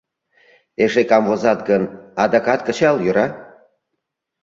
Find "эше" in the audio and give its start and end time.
0.83-1.03